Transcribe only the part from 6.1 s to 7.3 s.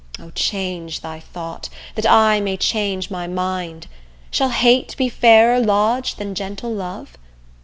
than gentle love?